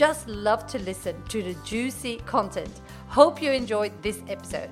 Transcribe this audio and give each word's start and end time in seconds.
just 0.00 0.26
love 0.28 0.66
to 0.66 0.78
listen 0.78 1.14
to 1.28 1.42
the 1.42 1.54
juicy 1.62 2.16
content. 2.24 2.80
Hope 3.08 3.42
you 3.42 3.50
enjoyed 3.50 3.92
this 4.00 4.22
episode. 4.30 4.70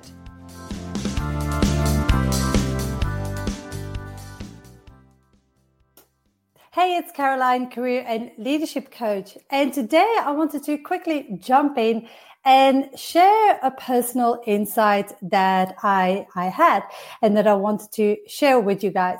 Hey, 6.71 6.97
it's 6.97 7.11
Caroline, 7.11 7.69
career 7.69 8.03
and 8.07 8.31
leadership 8.39 8.89
coach. 8.89 9.37
And 9.51 9.71
today 9.71 10.15
I 10.19 10.31
wanted 10.31 10.63
to 10.63 10.79
quickly 10.79 11.37
jump 11.39 11.77
in 11.77 12.07
and 12.43 12.89
share 12.97 13.59
a 13.61 13.69
personal 13.69 14.41
insight 14.47 15.13
that 15.21 15.75
I, 15.83 16.25
I 16.35 16.45
had 16.45 16.81
and 17.21 17.37
that 17.37 17.45
I 17.45 17.53
wanted 17.53 17.91
to 17.91 18.17
share 18.25 18.59
with 18.59 18.83
you 18.83 18.89
guys. 18.89 19.19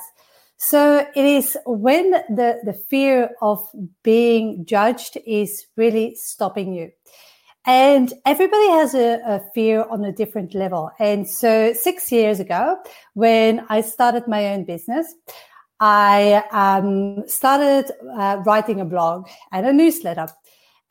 So 0.61 1.07
it 1.15 1.25
is 1.25 1.57
when 1.65 2.11
the, 2.11 2.59
the 2.65 2.73
fear 2.73 3.29
of 3.41 3.65
being 4.03 4.65
judged 4.65 5.17
is 5.25 5.65
really 5.77 6.15
stopping 6.15 6.73
you. 6.73 6.91
And 7.65 8.11
everybody 8.25 8.67
has 8.71 8.93
a, 8.93 9.21
a, 9.25 9.41
fear 9.55 9.85
on 9.89 10.03
a 10.03 10.11
different 10.11 10.53
level. 10.53 10.91
And 10.99 11.29
so 11.29 11.71
six 11.71 12.11
years 12.11 12.41
ago, 12.41 12.77
when 13.13 13.65
I 13.69 13.79
started 13.81 14.27
my 14.27 14.47
own 14.47 14.65
business, 14.65 15.13
I 15.79 16.43
um, 16.51 17.25
started 17.27 17.91
uh, 18.17 18.41
writing 18.45 18.81
a 18.81 18.85
blog 18.85 19.29
and 19.53 19.65
a 19.65 19.71
newsletter. 19.71 20.27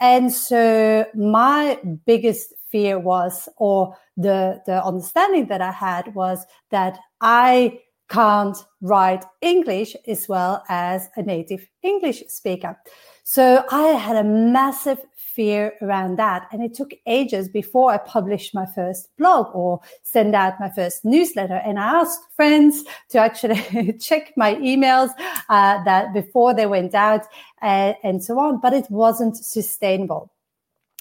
And 0.00 0.32
so 0.32 1.04
my 1.14 1.78
biggest 2.06 2.54
fear 2.70 2.98
was, 2.98 3.50
or 3.58 3.96
the, 4.16 4.62
the 4.64 4.82
understanding 4.82 5.48
that 5.48 5.60
I 5.60 5.72
had 5.72 6.14
was 6.14 6.46
that 6.70 6.98
I 7.20 7.80
can't 8.08 8.56
write 8.80 9.24
English 9.40 9.96
as 10.06 10.28
well 10.28 10.64
as 10.68 11.08
a 11.16 11.22
native 11.22 11.68
English 11.82 12.22
speaker. 12.28 12.76
So 13.24 13.64
I 13.70 13.88
had 13.88 14.16
a 14.16 14.24
massive 14.24 14.98
fear 15.38 15.74
around 15.82 16.18
that. 16.18 16.48
And 16.50 16.64
it 16.64 16.74
took 16.74 16.90
ages 17.06 17.48
before 17.48 17.92
I 17.92 17.98
published 17.98 18.54
my 18.54 18.66
first 18.66 19.08
blog 19.16 19.54
or 19.54 19.80
send 20.02 20.34
out 20.34 20.58
my 20.58 20.68
first 20.68 21.04
newsletter. 21.04 21.60
And 21.64 21.78
I 21.78 22.00
asked 22.00 22.20
friends 22.34 22.82
to 23.10 23.18
actually 23.18 23.92
check 24.00 24.32
my 24.36 24.56
emails 24.56 25.10
uh, 25.48 25.84
that 25.84 26.12
before 26.12 26.54
they 26.54 26.66
went 26.66 26.92
out 26.92 27.22
and 27.62 28.24
so 28.24 28.36
on, 28.40 28.60
but 28.60 28.72
it 28.72 28.90
wasn't 28.90 29.36
sustainable. 29.36 30.32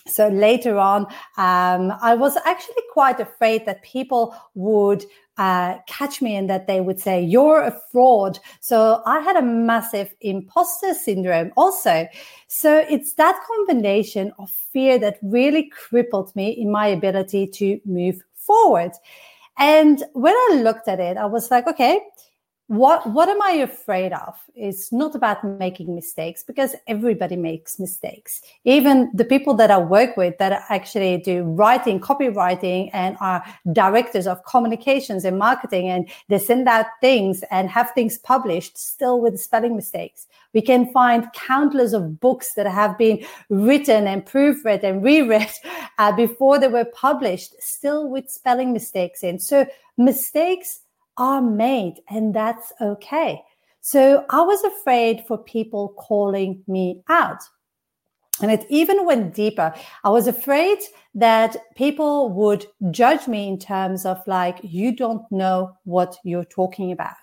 So 0.05 0.27
later 0.27 0.77
on, 0.77 1.07
um, 1.37 1.93
I 2.01 2.13
was 2.15 2.37
actually 2.45 2.83
quite 2.93 3.19
afraid 3.19 3.65
that 3.65 3.81
people 3.81 4.35
would 4.53 5.03
uh, 5.37 5.77
catch 5.87 6.21
me 6.21 6.35
and 6.35 6.49
that 6.49 6.67
they 6.67 6.81
would 6.81 6.99
say, 6.99 7.21
you're 7.21 7.61
a 7.61 7.79
fraud. 7.91 8.39
So 8.59 9.01
I 9.05 9.19
had 9.19 9.35
a 9.35 9.41
massive 9.41 10.13
imposter 10.21 10.93
syndrome 10.93 11.51
also. 11.55 12.07
So 12.47 12.85
it's 12.89 13.13
that 13.13 13.39
combination 13.47 14.33
of 14.39 14.49
fear 14.49 14.97
that 14.99 15.19
really 15.21 15.69
crippled 15.69 16.35
me 16.35 16.49
in 16.49 16.71
my 16.71 16.87
ability 16.87 17.47
to 17.47 17.79
move 17.85 18.21
forward. 18.33 18.91
And 19.57 20.03
when 20.13 20.33
I 20.33 20.61
looked 20.63 20.87
at 20.87 20.99
it, 20.99 21.17
I 21.17 21.25
was 21.25 21.51
like, 21.51 21.67
okay, 21.67 22.01
what 22.67 23.09
what 23.11 23.29
am 23.29 23.41
i 23.41 23.51
afraid 23.51 24.11
of 24.11 24.35
it's 24.57 24.91
not 24.91 25.15
about 25.15 25.43
making 25.43 25.93
mistakes 25.95 26.43
because 26.43 26.75
everybody 26.87 27.35
makes 27.35 27.79
mistakes. 27.79 28.41
Even 28.65 29.09
the 29.13 29.23
people 29.23 29.53
that 29.53 29.71
i 29.71 29.77
work 29.77 30.17
with 30.17 30.37
that 30.39 30.63
actually 30.69 31.17
do 31.17 31.43
writing 31.43 31.99
copywriting 31.99 32.89
and 32.93 33.15
are 33.21 33.43
directors 33.71 34.27
of 34.27 34.43
communications 34.45 35.23
and 35.23 35.37
marketing 35.37 35.87
and 35.87 36.09
they 36.27 36.39
send 36.39 36.67
out 36.67 36.87
things 36.99 37.43
and 37.51 37.69
have 37.69 37.91
things 37.91 38.17
published 38.17 38.77
still 38.77 39.21
with 39.21 39.39
spelling 39.39 39.75
mistakes. 39.75 40.27
We 40.53 40.61
can 40.61 40.91
find 40.91 41.31
countless 41.33 41.93
of 41.93 42.19
books 42.19 42.53
that 42.55 42.65
have 42.65 42.97
been 42.97 43.23
written 43.49 44.07
and 44.07 44.25
proofread 44.25 44.83
and 44.83 45.03
reread 45.03 45.51
uh, 45.99 46.11
before 46.13 46.59
they 46.59 46.67
were 46.67 46.85
published 46.85 47.61
still 47.61 48.09
with 48.09 48.29
spelling 48.29 48.73
mistakes 48.73 49.23
in. 49.23 49.39
So 49.39 49.67
mistakes 49.97 50.81
are 51.17 51.41
made 51.41 51.95
and 52.09 52.33
that's 52.33 52.71
okay. 52.81 53.41
So 53.81 54.25
I 54.29 54.41
was 54.41 54.63
afraid 54.63 55.23
for 55.27 55.37
people 55.37 55.95
calling 55.97 56.63
me 56.67 57.01
out. 57.09 57.41
And 58.41 58.51
it 58.51 58.65
even 58.69 59.05
went 59.05 59.33
deeper. 59.33 59.73
I 60.03 60.09
was 60.09 60.27
afraid 60.27 60.77
that 61.15 61.57
people 61.75 62.29
would 62.33 62.67
judge 62.91 63.27
me 63.27 63.47
in 63.47 63.57
terms 63.57 64.05
of 64.05 64.21
like, 64.27 64.59
you 64.61 64.95
don't 64.95 65.23
know 65.31 65.75
what 65.85 66.17
you're 66.23 66.45
talking 66.45 66.91
about. 66.91 67.15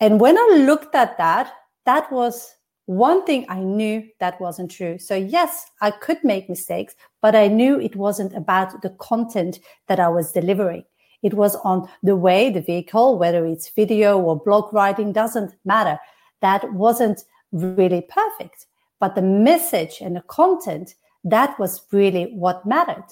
And 0.00 0.20
when 0.20 0.38
I 0.38 0.64
looked 0.66 0.94
at 0.94 1.18
that, 1.18 1.52
that 1.84 2.10
was 2.10 2.54
one 2.86 3.24
thing 3.24 3.46
I 3.48 3.60
knew 3.60 4.06
that 4.20 4.40
wasn't 4.40 4.70
true. 4.70 4.98
So 4.98 5.14
yes, 5.14 5.66
I 5.80 5.90
could 5.90 6.22
make 6.22 6.48
mistakes, 6.48 6.94
but 7.20 7.34
I 7.34 7.48
knew 7.48 7.80
it 7.80 7.96
wasn't 7.96 8.34
about 8.34 8.82
the 8.82 8.90
content 8.90 9.60
that 9.88 10.00
I 10.00 10.08
was 10.08 10.32
delivering. 10.32 10.84
It 11.24 11.34
was 11.34 11.56
on 11.56 11.88
the 12.02 12.14
way, 12.14 12.50
the 12.50 12.60
vehicle, 12.60 13.18
whether 13.18 13.46
it's 13.46 13.70
video 13.70 14.20
or 14.20 14.38
blog 14.38 14.72
writing, 14.74 15.10
doesn't 15.10 15.54
matter. 15.64 15.98
That 16.42 16.72
wasn't 16.74 17.24
really 17.50 18.02
perfect. 18.02 18.66
But 19.00 19.14
the 19.14 19.22
message 19.22 20.00
and 20.02 20.14
the 20.14 20.20
content, 20.20 20.94
that 21.24 21.58
was 21.58 21.82
really 21.90 22.26
what 22.26 22.66
mattered. 22.66 23.06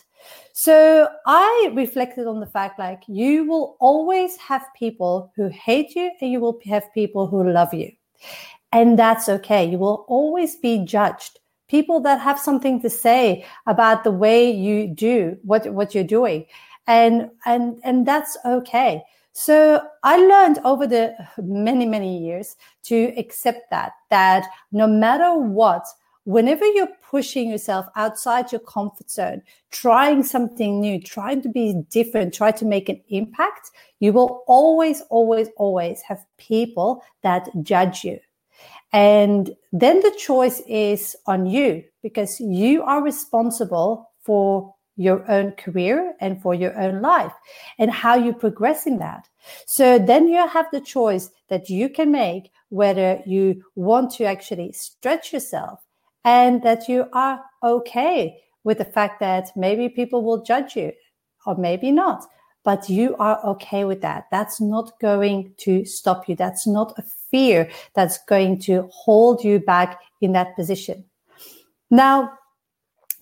So 0.53 1.09
I 1.27 1.72
reflected 1.75 2.27
on 2.27 2.41
the 2.41 2.47
fact 2.47 2.78
like 2.78 3.03
you 3.09 3.45
will 3.45 3.77
always 3.81 4.37
have 4.37 4.62
people 4.78 5.33
who 5.34 5.49
hate 5.49 5.97
you 5.97 6.11
and 6.21 6.31
you 6.31 6.39
will 6.39 6.61
have 6.67 6.93
people 6.93 7.27
who 7.27 7.51
love 7.51 7.72
you. 7.72 7.91
And 8.72 8.99
that's 8.99 9.28
okay. 9.28 9.65
You 9.65 9.78
will 9.78 10.05
always 10.06 10.56
be 10.56 10.84
judged. 10.84 11.39
People 11.69 12.01
that 12.01 12.21
have 12.21 12.39
something 12.39 12.83
to 12.83 12.91
say 12.91 13.47
about 13.67 14.05
the 14.05 14.11
way 14.11 14.51
you 14.51 14.87
do 14.87 15.39
what, 15.43 15.67
what 15.72 15.95
you're 15.95 16.05
doing 16.05 16.45
and 16.87 17.31
and 17.47 17.78
and 17.84 18.06
that's 18.06 18.37
okay. 18.44 19.03
So 19.34 19.81
i 20.03 20.16
learned 20.19 20.59
over 20.62 20.87
the 20.87 21.15
many 21.38 21.87
many 21.87 22.19
years 22.19 22.54
to 22.82 23.15
accept 23.16 23.70
that 23.70 23.93
that 24.10 24.47
no 24.72 24.87
matter 24.87 25.34
what 25.34 25.87
whenever 26.25 26.66
you're 26.66 26.94
pushing 27.10 27.48
yourself 27.48 27.87
outside 27.97 28.53
your 28.53 28.60
comfort 28.60 29.10
zone 29.10 29.41
trying 29.71 30.22
something 30.22 30.81
new 30.81 31.00
trying 31.00 31.41
to 31.41 31.48
be 31.48 31.82
different 31.88 32.34
try 32.34 32.50
to 32.50 32.66
make 32.66 32.91
an 32.91 33.00
impact 33.09 33.71
you 34.03 34.12
will 34.12 34.42
always 34.48 35.00
always 35.10 35.48
always 35.56 36.00
have 36.03 36.26
people 36.37 37.04
that 37.22 37.48
judge 37.62 38.03
you. 38.03 38.19
And 38.92 39.54
then 39.72 40.00
the 40.00 40.12
choice 40.19 40.60
is 40.69 41.15
on 41.26 41.47
you 41.47 41.84
because 42.03 42.41
you 42.41 42.82
are 42.82 43.00
responsible 43.00 44.10
for 44.21 44.75
your 44.97 45.28
own 45.30 45.53
career 45.53 46.14
and 46.20 46.41
for 46.42 46.54
your 46.54 46.78
own 46.78 47.00
life 47.00 47.32
and 47.78 47.91
how 47.91 48.14
you 48.14 48.32
progress 48.32 48.86
in 48.86 48.98
that. 48.98 49.28
So 49.66 49.98
then 49.98 50.28
you 50.28 50.47
have 50.47 50.66
the 50.72 50.80
choice 50.80 51.30
that 51.48 51.70
you 51.70 51.88
can 51.88 52.10
make 52.10 52.50
whether 52.69 53.22
you 53.26 53.62
want 53.75 54.10
to 54.12 54.25
actually 54.25 54.72
stretch 54.72 55.32
yourself 55.32 55.80
and 56.25 56.62
that 56.62 56.88
you 56.88 57.06
are 57.12 57.42
okay 57.62 58.39
with 58.65 58.78
the 58.78 58.84
fact 58.84 59.21
that 59.21 59.50
maybe 59.56 59.89
people 59.89 60.22
will 60.22 60.42
judge 60.42 60.77
you 60.77 60.92
or 61.47 61.56
maybe 61.56 61.91
not, 61.91 62.24
but 62.65 62.88
you 62.88 63.16
are 63.16 63.45
okay 63.45 63.84
with 63.84 64.00
that. 64.03 64.27
That's 64.30 64.60
not 64.60 64.98
going 65.00 65.54
to 65.59 65.84
stop 65.84 66.28
you. 66.28 66.36
That's 66.36 66.66
not 66.66 66.97
a 66.98 67.03
fear 67.30 67.68
that's 67.95 68.18
going 68.24 68.60
to 68.60 68.88
hold 68.92 69.42
you 69.42 69.59
back 69.59 70.00
in 70.21 70.33
that 70.33 70.54
position. 70.54 71.04
Now, 71.91 72.33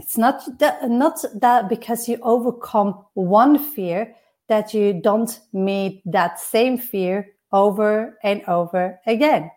it's 0.00 0.16
not 0.16 0.42
that, 0.58 0.88
not 0.90 1.22
that 1.34 1.68
because 1.68 2.08
you 2.08 2.18
overcome 2.22 3.04
one 3.14 3.58
fear 3.58 4.16
that 4.48 4.72
you 4.72 4.94
don't 4.94 5.40
meet 5.52 6.02
that 6.06 6.40
same 6.40 6.78
fear 6.78 7.28
over 7.52 8.18
and 8.24 8.42
over 8.48 8.98
again. 9.06 9.50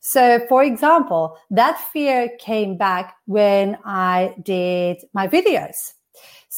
So, 0.00 0.40
for 0.48 0.62
example, 0.62 1.36
that 1.50 1.78
fear 1.92 2.30
came 2.38 2.76
back 2.76 3.16
when 3.24 3.78
I 3.84 4.34
did 4.42 4.98
my 5.14 5.26
videos. 5.28 5.94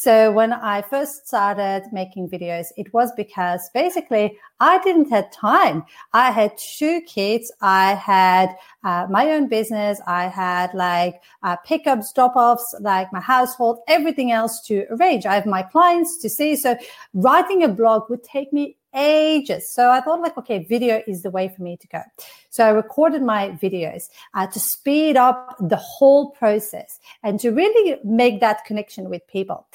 So 0.01 0.31
when 0.31 0.53
I 0.53 0.83
first 0.83 1.27
started 1.27 1.83
making 1.91 2.29
videos, 2.29 2.69
it 2.77 2.95
was 2.95 3.11
because 3.17 3.69
basically 3.75 4.39
I 4.61 4.79
didn't 4.85 5.11
have 5.11 5.29
time. 5.33 5.83
I 6.13 6.31
had 6.31 6.57
two 6.57 7.01
kids. 7.01 7.51
I 7.63 7.95
had 7.95 8.55
uh, 8.85 9.09
my 9.11 9.33
own 9.33 9.49
business. 9.49 10.01
I 10.07 10.29
had 10.29 10.73
like 10.73 11.21
uh, 11.43 11.57
pickups, 11.67 12.13
drop 12.13 12.37
offs, 12.37 12.77
like 12.79 13.13
my 13.13 13.21
household, 13.21 13.81
everything 13.89 14.31
else 14.31 14.61
to 14.69 14.87
arrange. 14.91 15.27
I 15.27 15.35
have 15.35 15.47
my 15.47 15.65
clients 15.65 16.17
to 16.19 16.31
see. 16.31 16.55
So 16.55 16.77
writing 17.15 17.65
a 17.65 17.69
blog 17.69 18.09
would 18.09 18.23
take 18.23 18.53
me 18.53 18.77
ages. 18.95 19.71
So 19.71 19.91
I 19.91 20.01
thought 20.01 20.21
like, 20.21 20.37
okay, 20.39 20.65
video 20.65 21.03
is 21.07 21.23
the 21.23 21.31
way 21.31 21.49
for 21.49 21.63
me 21.63 21.77
to 21.77 21.87
go. 21.89 22.03
So 22.51 22.65
I 22.65 22.71
recorded 22.71 23.23
my 23.23 23.51
videos 23.63 24.09
uh, 24.35 24.47
to 24.47 24.61
speed 24.61 25.17
up 25.17 25.57
the 25.61 25.77
whole 25.77 26.31
process 26.31 26.99
and 27.23 27.39
to 27.41 27.51
really 27.51 27.99
make 28.05 28.41
that 28.41 28.65
connection 28.65 29.09
with 29.09 29.27
people. 29.27 29.67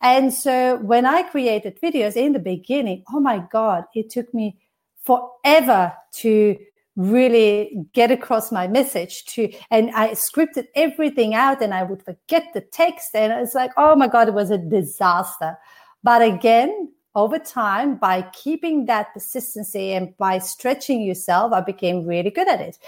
And 0.00 0.32
so 0.32 0.76
when 0.78 1.06
I 1.06 1.22
created 1.22 1.80
videos 1.80 2.16
in 2.16 2.32
the 2.32 2.38
beginning, 2.38 3.04
oh 3.12 3.20
my 3.20 3.38
God, 3.50 3.84
it 3.94 4.10
took 4.10 4.32
me 4.32 4.56
forever 5.04 5.92
to 6.12 6.56
really 6.96 7.86
get 7.94 8.10
across 8.10 8.52
my 8.52 8.68
message 8.68 9.24
to 9.24 9.50
and 9.70 9.90
i 9.92 10.10
scripted 10.10 10.66
everything 10.74 11.34
out 11.34 11.62
and 11.62 11.72
i 11.72 11.82
would 11.82 12.02
forget 12.02 12.44
the 12.52 12.60
text 12.60 13.14
and 13.14 13.32
it's 13.32 13.54
like 13.54 13.70
oh 13.78 13.96
my 13.96 14.06
god 14.06 14.28
it 14.28 14.34
was 14.34 14.50
a 14.50 14.58
disaster 14.58 15.56
but 16.02 16.20
again 16.20 16.92
over 17.14 17.38
time 17.38 17.96
by 17.96 18.22
keeping 18.32 18.86
that 18.86 19.12
persistency 19.12 19.92
and 19.92 20.16
by 20.16 20.38
stretching 20.38 21.02
yourself 21.02 21.52
i 21.52 21.60
became 21.60 22.06
really 22.06 22.30
good 22.30 22.48
at 22.48 22.60
it. 22.60 22.78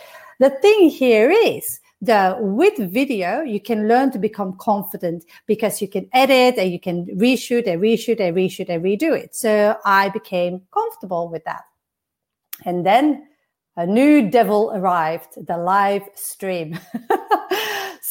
The 0.40 0.50
thing 0.50 0.88
here 0.88 1.30
is 1.30 1.80
that 2.02 2.42
with 2.42 2.76
video 2.90 3.42
you 3.42 3.60
can 3.60 3.88
learn 3.88 4.10
to 4.10 4.18
become 4.18 4.56
confident 4.56 5.24
because 5.46 5.80
you 5.80 5.88
can 5.88 6.08
edit 6.12 6.58
and 6.58 6.70
you 6.70 6.80
can 6.80 7.06
reshoot 7.16 7.66
and 7.66 7.80
reshoot 7.80 8.20
and 8.20 8.36
reshoot 8.36 8.68
and 8.68 8.82
redo 8.82 9.16
it. 9.16 9.34
So 9.34 9.76
i 9.84 10.08
became 10.08 10.62
comfortable 10.72 11.28
with 11.28 11.44
that. 11.44 11.62
And 12.64 12.84
then 12.84 13.26
a 13.76 13.86
new 13.86 14.30
devil 14.30 14.72
arrived 14.74 15.46
the 15.46 15.56
live 15.56 16.08
stream 16.14 16.78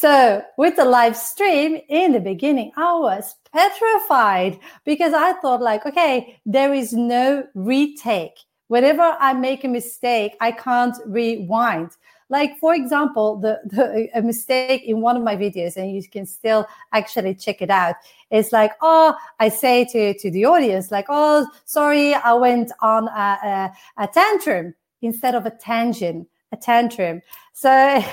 So 0.03 0.43
with 0.57 0.75
the 0.75 0.83
live 0.83 1.15
stream 1.15 1.79
in 1.87 2.11
the 2.11 2.19
beginning, 2.19 2.73
I 2.75 2.93
was 2.93 3.35
petrified 3.53 4.59
because 4.83 5.13
I 5.13 5.31
thought 5.39 5.61
like, 5.61 5.85
okay, 5.85 6.41
there 6.45 6.73
is 6.73 6.91
no 6.91 7.47
retake. 7.55 8.37
Whenever 8.67 9.15
I 9.17 9.31
make 9.31 9.63
a 9.63 9.69
mistake, 9.69 10.35
I 10.41 10.51
can't 10.51 10.93
rewind. 11.05 11.91
Like 12.27 12.59
for 12.59 12.75
example, 12.75 13.37
the, 13.37 13.61
the 13.63 14.09
a 14.13 14.21
mistake 14.21 14.83
in 14.83 14.99
one 14.99 15.15
of 15.15 15.23
my 15.23 15.37
videos, 15.37 15.77
and 15.77 15.95
you 15.95 16.05
can 16.05 16.25
still 16.25 16.67
actually 16.91 17.35
check 17.35 17.61
it 17.61 17.69
out. 17.69 17.95
It's 18.29 18.51
like, 18.51 18.73
oh, 18.81 19.15
I 19.39 19.47
say 19.47 19.85
to 19.85 20.13
to 20.15 20.29
the 20.29 20.43
audience, 20.43 20.91
like, 20.91 21.05
oh, 21.07 21.47
sorry, 21.63 22.13
I 22.13 22.33
went 22.33 22.73
on 22.81 23.07
a, 23.07 23.71
a, 23.97 24.03
a 24.03 24.07
tantrum 24.07 24.75
instead 25.01 25.33
of 25.33 25.45
a 25.45 25.51
tangent 25.51 26.27
a 26.53 26.57
tantrum. 26.57 27.21
So 27.51 27.69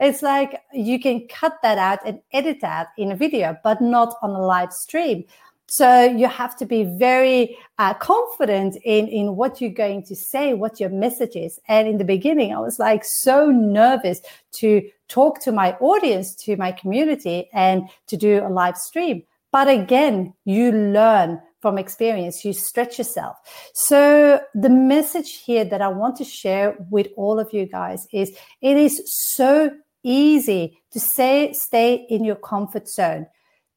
it's 0.00 0.20
like 0.20 0.60
you 0.74 1.00
can 1.00 1.26
cut 1.28 1.54
that 1.62 1.78
out 1.78 2.00
and 2.04 2.20
edit 2.32 2.60
that 2.60 2.88
in 2.98 3.12
a 3.12 3.16
video, 3.16 3.56
but 3.64 3.80
not 3.80 4.16
on 4.20 4.30
a 4.30 4.44
live 4.44 4.72
stream. 4.72 5.24
So 5.70 6.04
you 6.04 6.28
have 6.28 6.56
to 6.56 6.66
be 6.66 6.84
very 6.84 7.58
uh, 7.78 7.92
confident 7.94 8.76
in, 8.84 9.06
in 9.08 9.36
what 9.36 9.60
you're 9.60 9.70
going 9.70 10.02
to 10.04 10.16
say, 10.16 10.54
what 10.54 10.80
your 10.80 10.88
message 10.88 11.36
is. 11.36 11.60
And 11.68 11.86
in 11.86 11.98
the 11.98 12.04
beginning, 12.04 12.54
I 12.54 12.58
was 12.58 12.78
like 12.78 13.04
so 13.04 13.50
nervous 13.50 14.22
to 14.52 14.88
talk 15.08 15.40
to 15.42 15.52
my 15.52 15.72
audience, 15.74 16.34
to 16.36 16.56
my 16.56 16.72
community 16.72 17.50
and 17.52 17.88
to 18.06 18.16
do 18.16 18.40
a 18.40 18.48
live 18.48 18.78
stream. 18.78 19.24
But 19.52 19.68
again, 19.68 20.32
you 20.44 20.72
learn 20.72 21.40
from 21.60 21.78
experience, 21.78 22.44
you 22.44 22.52
stretch 22.52 22.98
yourself. 22.98 23.36
So 23.74 24.40
the 24.54 24.68
message 24.68 25.42
here 25.44 25.64
that 25.64 25.82
I 25.82 25.88
want 25.88 26.16
to 26.16 26.24
share 26.24 26.76
with 26.90 27.08
all 27.16 27.38
of 27.38 27.52
you 27.52 27.66
guys 27.66 28.06
is 28.12 28.30
it 28.60 28.76
is 28.76 29.02
so 29.06 29.70
easy 30.02 30.78
to 30.92 31.00
say, 31.00 31.52
stay 31.52 32.06
in 32.08 32.24
your 32.24 32.36
comfort 32.36 32.88
zone, 32.88 33.26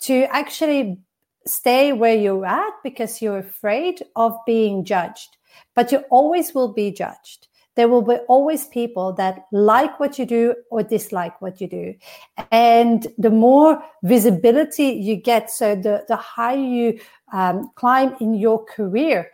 to 0.01 0.23
actually 0.35 0.99
stay 1.45 1.91
where 1.91 2.15
you're 2.15 2.45
at 2.45 2.73
because 2.83 3.21
you're 3.21 3.39
afraid 3.39 4.03
of 4.15 4.37
being 4.45 4.85
judged, 4.85 5.37
but 5.75 5.91
you 5.91 5.99
always 6.09 6.53
will 6.53 6.73
be 6.73 6.91
judged 6.91 7.47
there 7.75 7.87
will 7.87 8.01
be 8.01 8.15
always 8.27 8.67
people 8.67 9.13
that 9.13 9.45
like 9.51 9.99
what 9.99 10.19
you 10.19 10.25
do 10.25 10.55
or 10.69 10.83
dislike 10.83 11.41
what 11.41 11.61
you 11.61 11.67
do. 11.67 11.93
And 12.51 13.07
the 13.17 13.29
more 13.29 13.81
visibility 14.03 14.87
you 14.89 15.15
get, 15.15 15.49
so 15.49 15.75
the, 15.75 16.03
the 16.07 16.15
higher 16.15 16.57
you 16.57 16.99
um, 17.31 17.71
climb 17.75 18.15
in 18.19 18.33
your 18.33 18.63
career, 18.65 19.29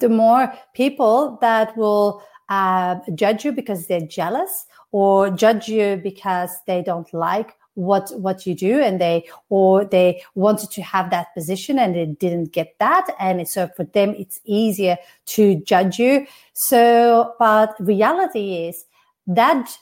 the 0.00 0.08
more 0.08 0.52
people 0.74 1.38
that 1.40 1.76
will 1.76 2.22
uh, 2.48 2.96
judge 3.14 3.44
you 3.44 3.52
because 3.52 3.86
they're 3.86 4.00
jealous 4.06 4.66
or 4.90 5.30
judge 5.30 5.68
you 5.68 6.00
because 6.02 6.50
they 6.66 6.82
don't 6.82 7.12
like 7.14 7.54
what 7.74 8.10
what 8.18 8.46
you 8.46 8.54
do 8.54 8.80
and 8.80 9.00
they 9.00 9.28
or 9.48 9.84
they 9.84 10.22
wanted 10.34 10.70
to 10.70 10.82
have 10.82 11.10
that 11.10 11.34
position 11.34 11.78
and 11.78 11.94
they 11.94 12.06
didn't 12.06 12.52
get 12.52 12.76
that. 12.78 13.06
And 13.18 13.46
so 13.48 13.68
for 13.76 13.84
them 13.84 14.14
it's 14.16 14.40
easier 14.44 14.96
to 15.26 15.56
judge 15.56 15.98
you. 15.98 16.26
So 16.52 17.34
but 17.38 17.74
reality 17.80 18.66
is 18.66 18.84
that 19.26 19.76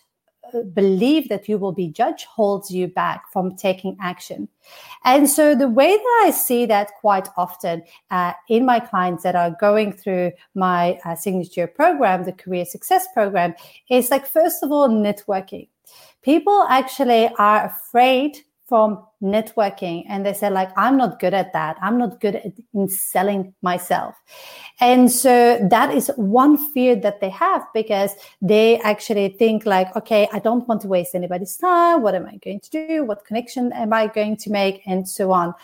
uh, 0.54 0.62
belief 0.62 1.28
that 1.28 1.48
you 1.48 1.58
will 1.58 1.72
be 1.72 1.88
judged 1.88 2.24
holds 2.26 2.70
you 2.70 2.88
back 2.88 3.30
from 3.32 3.56
taking 3.56 3.96
action. 4.00 4.48
And 5.04 5.28
so 5.28 5.54
the 5.54 5.68
way 5.68 5.96
that 5.96 6.22
i 6.24 6.30
see 6.30 6.66
that 6.66 6.90
quite 7.00 7.28
often 7.36 7.82
uh, 8.10 8.32
in 8.48 8.64
my 8.64 8.80
clients 8.80 9.22
that 9.24 9.34
are 9.34 9.56
going 9.60 9.92
through 9.92 10.32
my 10.54 10.98
uh, 11.04 11.14
signature 11.14 11.66
program 11.66 12.24
the 12.24 12.32
career 12.32 12.64
success 12.64 13.06
program 13.12 13.54
is 13.90 14.10
like 14.10 14.26
first 14.26 14.62
of 14.62 14.70
all 14.70 14.88
networking 14.88 15.68
people 16.22 16.64
actually 16.68 17.28
are 17.38 17.66
afraid 17.66 18.38
from 18.72 19.04
networking 19.22 20.02
and 20.08 20.24
they 20.24 20.32
say 20.32 20.48
like 20.48 20.70
i'm 20.78 20.96
not 20.96 21.20
good 21.20 21.34
at 21.34 21.52
that. 21.52 21.76
I'm 21.82 21.98
not 21.98 22.20
good 22.20 22.36
at 22.36 22.52
in 22.72 22.88
selling 22.88 23.54
myself. 23.60 24.14
And 24.80 25.12
so 25.12 25.58
that 25.70 25.94
is 25.94 26.10
one 26.16 26.56
fear 26.72 26.96
that 26.96 27.20
they 27.20 27.28
have 27.28 27.66
because 27.74 28.12
they 28.40 28.80
actually 28.80 29.28
think 29.28 29.66
like 29.66 29.94
okay 29.94 30.26
i 30.32 30.38
don't 30.38 30.66
want 30.68 30.80
to 30.82 30.88
waste 30.88 31.14
anybody's 31.14 31.56
time. 31.58 32.00
What 32.00 32.14
am 32.14 32.24
i 32.26 32.36
going 32.36 32.60
to 32.60 32.70
do? 32.70 33.04
What 33.04 33.26
connection 33.26 33.72
am 33.72 33.92
i 33.92 34.06
going 34.06 34.36
to 34.38 34.50
make? 34.50 34.80
And 34.86 35.06
so 35.06 35.32
on 35.32 35.54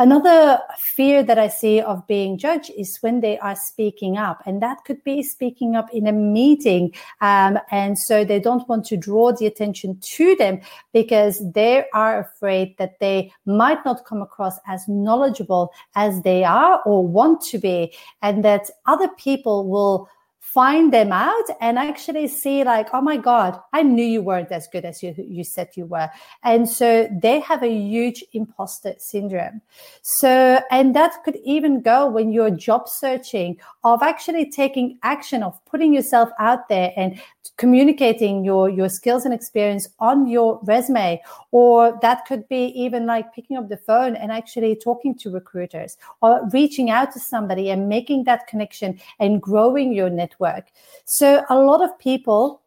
Another 0.00 0.62
fear 0.78 1.22
that 1.22 1.38
I 1.38 1.48
see 1.48 1.82
of 1.82 2.06
being 2.06 2.38
judged 2.38 2.70
is 2.74 2.96
when 3.02 3.20
they 3.20 3.38
are 3.40 3.54
speaking 3.54 4.16
up, 4.16 4.42
and 4.46 4.62
that 4.62 4.82
could 4.86 5.04
be 5.04 5.22
speaking 5.22 5.76
up 5.76 5.90
in 5.92 6.06
a 6.06 6.12
meeting. 6.12 6.94
Um, 7.20 7.58
and 7.70 7.98
so 7.98 8.24
they 8.24 8.40
don't 8.40 8.66
want 8.66 8.86
to 8.86 8.96
draw 8.96 9.32
the 9.32 9.44
attention 9.44 9.98
to 10.00 10.34
them 10.36 10.62
because 10.94 11.42
they 11.52 11.84
are 11.92 12.18
afraid 12.18 12.78
that 12.78 12.98
they 12.98 13.30
might 13.44 13.84
not 13.84 14.06
come 14.06 14.22
across 14.22 14.58
as 14.66 14.88
knowledgeable 14.88 15.70
as 15.94 16.22
they 16.22 16.44
are 16.44 16.80
or 16.86 17.06
want 17.06 17.42
to 17.50 17.58
be, 17.58 17.92
and 18.22 18.42
that 18.42 18.70
other 18.86 19.08
people 19.18 19.68
will 19.68 20.08
find 20.40 20.92
them 20.92 21.12
out 21.12 21.44
and 21.60 21.78
actually 21.78 22.26
see 22.26 22.64
like 22.64 22.88
oh 22.92 23.00
my 23.00 23.16
god 23.16 23.60
i 23.72 23.82
knew 23.82 24.04
you 24.04 24.20
weren't 24.20 24.50
as 24.50 24.66
good 24.68 24.84
as 24.84 25.02
you, 25.02 25.14
you 25.16 25.44
said 25.44 25.68
you 25.74 25.86
were. 25.86 26.08
And 26.42 26.68
so 26.68 27.08
they 27.22 27.40
have 27.40 27.62
a 27.62 27.72
huge 27.72 28.24
imposter 28.32 28.94
syndrome. 28.98 29.60
So 30.02 30.60
and 30.70 30.94
that 30.96 31.22
could 31.24 31.38
even 31.44 31.82
go 31.82 32.08
when 32.08 32.32
you're 32.32 32.50
job 32.50 32.88
searching 32.88 33.58
of 33.84 34.02
actually 34.02 34.50
taking 34.50 34.98
action 35.02 35.42
of 35.42 35.62
putting 35.66 35.94
yourself 35.94 36.30
out 36.38 36.68
there 36.68 36.92
and 36.96 37.20
communicating 37.56 38.44
your 38.44 38.68
your 38.68 38.88
skills 38.88 39.24
and 39.24 39.34
experience 39.34 39.88
on 39.98 40.26
your 40.26 40.60
resume. 40.64 41.20
Or 41.52 41.98
that 42.02 42.26
could 42.26 42.48
be 42.48 42.66
even 42.84 43.06
like 43.06 43.34
picking 43.34 43.56
up 43.56 43.68
the 43.68 43.76
phone 43.76 44.16
and 44.16 44.32
actually 44.32 44.76
talking 44.76 45.14
to 45.18 45.30
recruiters 45.30 45.96
or 46.22 46.48
reaching 46.52 46.90
out 46.90 47.12
to 47.12 47.20
somebody 47.20 47.70
and 47.70 47.88
making 47.88 48.24
that 48.24 48.46
connection 48.46 49.00
and 49.18 49.42
growing 49.42 49.92
your 49.92 50.10
network 50.10 50.29
network. 50.30 50.70
So 51.04 51.44
a 51.48 51.58
lot 51.58 51.82
of 51.82 51.98
people 51.98 52.62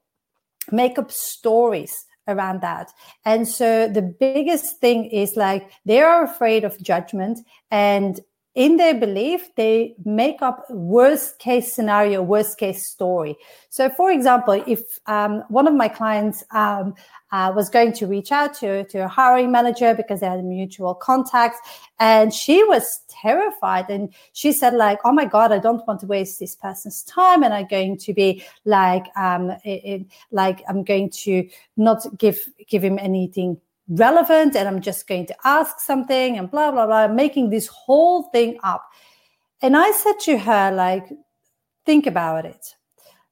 make 0.71 0.97
up 0.97 1.11
stories 1.11 2.05
around 2.27 2.61
that. 2.61 2.91
And 3.25 3.47
so 3.47 3.87
the 3.87 4.01
biggest 4.01 4.79
thing 4.79 5.05
is 5.05 5.35
like 5.35 5.69
they 5.85 6.01
are 6.01 6.23
afraid 6.23 6.63
of 6.63 6.81
judgment 6.81 7.39
and 7.69 8.19
in 8.55 8.77
their 8.77 8.93
belief, 8.93 9.53
they 9.55 9.95
make 10.05 10.41
up 10.41 10.65
worst 10.69 11.39
case 11.39 11.73
scenario, 11.73 12.21
worst 12.21 12.57
case 12.57 12.85
story. 12.85 13.35
So, 13.69 13.89
for 13.89 14.11
example, 14.11 14.63
if 14.67 14.99
um, 15.07 15.43
one 15.49 15.67
of 15.67 15.73
my 15.73 15.87
clients 15.87 16.43
um, 16.51 16.93
uh, 17.33 17.51
was 17.55 17.67
going 17.67 17.91
to 17.91 18.05
reach 18.05 18.31
out 18.31 18.53
to, 18.53 18.83
to 18.85 18.99
a 18.99 19.07
hiring 19.07 19.51
manager 19.51 19.95
because 19.95 20.19
they 20.19 20.27
had 20.27 20.45
mutual 20.45 20.93
contact. 20.93 21.57
And 21.99 22.31
she 22.31 22.63
was 22.63 23.01
terrified. 23.09 23.89
And 23.89 24.13
she 24.33 24.51
said, 24.53 24.75
like, 24.75 24.99
oh 25.03 25.11
my 25.11 25.25
God, 25.25 25.51
I 25.51 25.57
don't 25.57 25.85
want 25.87 25.99
to 26.01 26.05
waste 26.05 26.39
this 26.39 26.55
person's 26.55 27.01
time. 27.03 27.41
And 27.41 27.51
I'm 27.51 27.67
going 27.67 27.97
to 27.97 28.13
be 28.13 28.43
like, 28.65 29.05
um, 29.17 29.49
it, 29.65 29.81
it, 29.83 30.05
like, 30.29 30.61
I'm 30.69 30.83
going 30.83 31.09
to 31.23 31.49
not 31.75 32.05
give, 32.19 32.47
give 32.67 32.83
him 32.83 32.99
anything 32.99 33.59
relevant 33.89 34.55
and 34.55 34.67
I'm 34.67 34.81
just 34.81 35.07
going 35.07 35.25
to 35.27 35.35
ask 35.43 35.79
something 35.79 36.37
and 36.37 36.49
blah, 36.49 36.71
blah, 36.71 36.85
blah, 36.85 37.07
making 37.07 37.49
this 37.49 37.67
whole 37.67 38.23
thing 38.23 38.57
up. 38.63 38.83
And 39.61 39.77
I 39.77 39.91
said 39.91 40.19
to 40.21 40.37
her, 40.37 40.71
like, 40.71 41.07
think 41.85 42.05
about 42.07 42.45
it. 42.45 42.75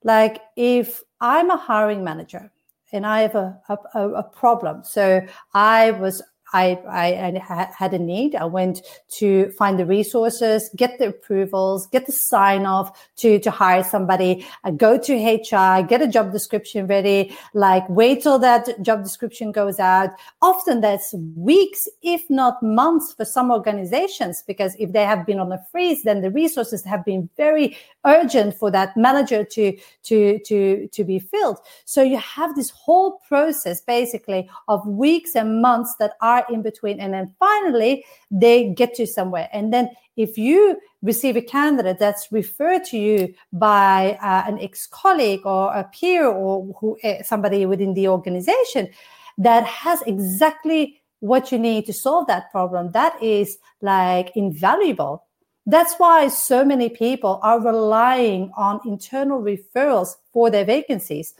Like, 0.03 0.41
if 0.55 1.03
I'm 1.19 1.49
a 1.51 1.57
hiring 1.57 2.03
manager 2.03 2.51
and 2.91 3.05
I 3.05 3.21
have 3.21 3.35
a, 3.35 3.59
a, 3.93 4.09
a 4.09 4.23
problem, 4.23 4.83
so 4.83 5.21
I 5.53 5.91
was 5.91 6.21
I, 6.53 6.79
I, 6.89 7.71
had 7.77 7.93
a 7.93 7.99
need. 7.99 8.35
I 8.35 8.45
went 8.45 8.81
to 9.19 9.51
find 9.51 9.79
the 9.79 9.85
resources, 9.85 10.69
get 10.75 10.99
the 10.99 11.09
approvals, 11.09 11.87
get 11.87 12.05
the 12.05 12.11
sign 12.11 12.65
off 12.65 13.09
to, 13.17 13.39
to 13.39 13.51
hire 13.51 13.83
somebody, 13.83 14.45
I 14.63 14.71
go 14.71 14.97
to 14.97 15.13
HR, 15.13 15.85
get 15.85 16.01
a 16.01 16.07
job 16.07 16.31
description 16.31 16.87
ready, 16.87 17.35
like 17.53 17.87
wait 17.89 18.23
till 18.23 18.39
that 18.39 18.81
job 18.81 19.03
description 19.03 19.51
goes 19.51 19.79
out. 19.79 20.09
Often 20.41 20.81
that's 20.81 21.13
weeks, 21.35 21.87
if 22.01 22.29
not 22.29 22.61
months 22.61 23.13
for 23.13 23.25
some 23.25 23.51
organizations, 23.51 24.43
because 24.45 24.75
if 24.79 24.91
they 24.91 25.03
have 25.03 25.25
been 25.25 25.39
on 25.39 25.51
a 25.51 25.63
freeze, 25.71 26.03
then 26.03 26.21
the 26.21 26.31
resources 26.31 26.83
have 26.83 27.05
been 27.05 27.29
very 27.37 27.77
urgent 28.05 28.55
for 28.55 28.71
that 28.71 28.95
manager 28.97 29.43
to, 29.43 29.77
to, 30.03 30.39
to, 30.39 30.87
to 30.87 31.03
be 31.03 31.19
filled. 31.19 31.57
So 31.85 32.01
you 32.01 32.17
have 32.17 32.55
this 32.55 32.69
whole 32.71 33.21
process 33.27 33.81
basically 33.81 34.49
of 34.67 34.85
weeks 34.87 35.35
and 35.35 35.61
months 35.61 35.95
that 35.99 36.13
are 36.21 36.40
in 36.49 36.61
between. 36.61 36.99
And 36.99 37.13
then 37.13 37.33
finally, 37.39 38.05
they 38.29 38.69
get 38.69 38.93
to 38.95 39.05
somewhere. 39.05 39.49
And 39.53 39.73
then 39.73 39.89
if 40.17 40.37
you 40.37 40.79
receive 41.01 41.35
a 41.35 41.41
candidate 41.41 41.99
that's 41.99 42.31
referred 42.31 42.83
to 42.85 42.97
you 42.97 43.33
by 43.53 44.17
uh, 44.21 44.43
an 44.47 44.59
ex-colleague 44.59 45.45
or 45.45 45.73
a 45.73 45.83
peer 45.85 46.27
or 46.27 46.73
who, 46.79 46.97
uh, 47.03 47.23
somebody 47.23 47.65
within 47.65 47.93
the 47.93 48.07
organization 48.07 48.89
that 49.37 49.65
has 49.65 50.01
exactly 50.03 51.01
what 51.19 51.51
you 51.51 51.59
need 51.59 51.85
to 51.85 51.93
solve 51.93 52.27
that 52.27 52.51
problem, 52.51 52.91
that 52.91 53.21
is 53.21 53.57
like 53.81 54.31
invaluable. 54.35 55.23
That's 55.65 55.95
why 55.95 56.27
so 56.27 56.65
many 56.65 56.89
people 56.89 57.39
are 57.43 57.59
relying 57.59 58.51
on 58.57 58.81
internal 58.85 59.41
referrals 59.41 60.15
for 60.33 60.49
their 60.49 60.65
vacancies. 60.65 61.35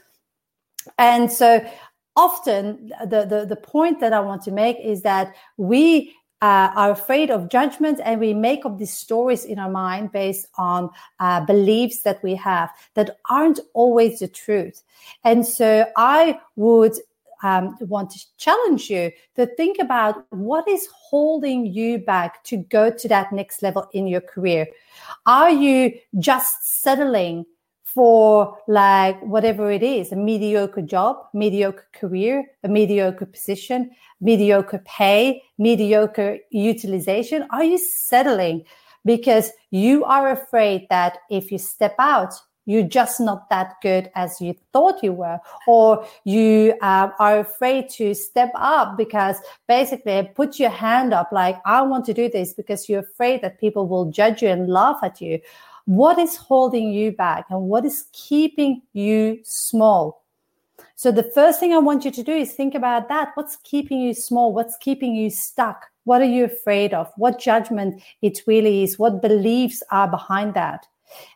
And 0.98 1.30
so 1.30 1.64
often 2.16 2.92
the, 3.04 3.24
the, 3.24 3.46
the 3.46 3.56
point 3.56 4.00
that 4.00 4.12
I 4.12 4.20
want 4.20 4.42
to 4.42 4.50
make 4.50 4.78
is 4.80 5.02
that 5.02 5.34
we 5.56 6.14
uh, 6.42 6.72
are 6.74 6.90
afraid 6.90 7.30
of 7.30 7.48
judgment 7.48 8.00
and 8.04 8.20
we 8.20 8.34
make 8.34 8.66
up 8.66 8.76
these 8.76 8.92
stories 8.92 9.44
in 9.44 9.60
our 9.60 9.70
mind 9.70 10.10
based 10.10 10.48
on 10.56 10.90
uh, 11.20 11.44
beliefs 11.44 12.02
that 12.02 12.20
we 12.22 12.34
have 12.34 12.70
that 12.94 13.18
aren't 13.30 13.60
always 13.74 14.18
the 14.18 14.28
truth. 14.28 14.82
And 15.22 15.46
so 15.46 15.86
I 15.96 16.40
would 16.56 16.94
um, 17.44 17.76
want 17.80 18.10
to 18.10 18.20
challenge 18.38 18.90
you 18.90 19.12
to 19.36 19.46
think 19.46 19.78
about 19.78 20.26
what 20.30 20.66
is 20.68 20.88
holding 20.92 21.66
you 21.66 21.98
back 21.98 22.42
to 22.44 22.56
go 22.56 22.90
to 22.90 23.08
that 23.08 23.32
next 23.32 23.62
level 23.62 23.88
in 23.92 24.06
your 24.06 24.20
career. 24.20 24.66
Are 25.26 25.50
you 25.50 25.92
just 26.18 26.82
settling 26.82 27.46
for 27.94 28.56
like 28.68 29.20
whatever 29.22 29.70
it 29.70 29.82
is 29.82 30.12
a 30.12 30.16
mediocre 30.16 30.82
job, 30.82 31.16
mediocre 31.34 31.86
career, 31.92 32.44
a 32.62 32.68
mediocre 32.68 33.26
position, 33.26 33.90
mediocre 34.20 34.82
pay, 34.84 35.42
mediocre 35.58 36.38
utilization? 36.50 37.46
Are 37.50 37.64
you 37.64 37.78
settling 37.78 38.64
because 39.04 39.50
you 39.70 40.04
are 40.04 40.30
afraid 40.30 40.86
that 40.90 41.18
if 41.30 41.50
you 41.50 41.58
step 41.58 41.94
out, 41.98 42.32
you're 42.64 42.86
just 42.86 43.20
not 43.20 43.50
that 43.50 43.74
good 43.82 44.08
as 44.14 44.40
you 44.40 44.54
thought 44.72 45.02
you 45.02 45.12
were, 45.12 45.40
or 45.66 46.06
you 46.24 46.74
uh, 46.80 47.08
are 47.18 47.40
afraid 47.40 47.88
to 47.88 48.14
step 48.14 48.52
up 48.54 48.96
because 48.96 49.36
basically 49.66 50.30
put 50.36 50.60
your 50.60 50.70
hand 50.70 51.12
up 51.12 51.32
like, 51.32 51.56
I 51.66 51.82
want 51.82 52.04
to 52.06 52.14
do 52.14 52.28
this 52.28 52.54
because 52.54 52.88
you're 52.88 53.00
afraid 53.00 53.42
that 53.42 53.58
people 53.58 53.88
will 53.88 54.12
judge 54.12 54.42
you 54.42 54.48
and 54.48 54.68
laugh 54.68 55.00
at 55.02 55.20
you 55.20 55.40
what 55.86 56.18
is 56.18 56.36
holding 56.36 56.90
you 56.92 57.12
back 57.12 57.46
and 57.50 57.62
what 57.62 57.84
is 57.84 58.06
keeping 58.12 58.82
you 58.92 59.40
small. 59.44 60.22
So 60.94 61.10
the 61.10 61.30
first 61.34 61.58
thing 61.58 61.72
I 61.72 61.78
want 61.78 62.04
you 62.04 62.10
to 62.10 62.22
do 62.22 62.32
is 62.32 62.52
think 62.52 62.74
about 62.74 63.08
that. 63.08 63.30
What's 63.34 63.56
keeping 63.64 64.00
you 64.00 64.14
small? 64.14 64.52
What's 64.52 64.76
keeping 64.76 65.14
you 65.14 65.30
stuck? 65.30 65.86
What 66.04 66.20
are 66.20 66.32
you 66.36 66.44
afraid 66.44 66.94
of? 66.94 67.10
What 67.16 67.40
judgment 67.40 68.02
it 68.22 68.40
really 68.46 68.82
is? 68.82 68.98
What 68.98 69.22
beliefs 69.22 69.82
are 69.90 70.08
behind 70.08 70.54
that? 70.54 70.86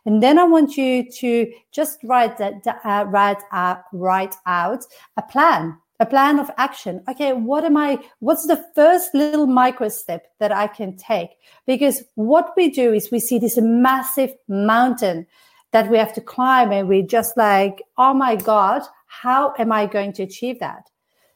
And 0.05 0.23
then 0.23 0.39
I 0.39 0.43
want 0.43 0.75
you 0.75 1.09
to 1.11 1.51
just 1.71 1.99
write 2.03 2.37
that, 2.37 2.65
uh, 2.83 3.05
write, 3.07 3.41
uh, 3.51 3.77
write 3.93 4.35
out 4.45 4.85
a 5.17 5.21
plan 5.21 5.77
a 5.99 6.05
plan 6.05 6.39
of 6.39 6.51
action. 6.57 7.03
Okay, 7.09 7.33
what 7.33 7.63
am 7.63 7.77
I, 7.77 7.99
what's 8.19 8.45
the 8.45 8.63
first 8.75 9.13
little 9.13 9.47
micro 9.47 9.89
step 9.89 10.27
that 10.39 10.51
I 10.51 10.67
can 10.67 10.95
take? 10.95 11.31
Because 11.65 12.03
what 12.15 12.53
we 12.55 12.69
do 12.69 12.93
is 12.93 13.11
we 13.11 13.19
see 13.19 13.39
this 13.39 13.57
massive 13.57 14.31
mountain 14.47 15.25
that 15.71 15.89
we 15.89 15.97
have 15.97 16.13
to 16.13 16.21
climb 16.21 16.71
and 16.71 16.87
we're 16.87 17.01
just 17.01 17.35
like, 17.37 17.81
oh 17.97 18.13
my 18.13 18.35
God, 18.35 18.83
how 19.07 19.53
am 19.57 19.71
I 19.71 19.85
going 19.85 20.13
to 20.13 20.23
achieve 20.23 20.59
that? 20.59 20.89